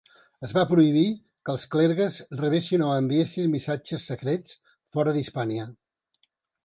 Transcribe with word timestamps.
Es 0.45 0.53
va 0.57 0.61
prohibir 0.69 1.03
que 1.09 1.51
els 1.55 1.65
clergues 1.75 2.17
rebessin 2.41 2.85
o 2.85 2.89
enviessin 3.01 3.53
missatges 3.59 4.09
secrets 4.13 4.57
fora 4.97 5.15
d'Hispània. 5.19 5.69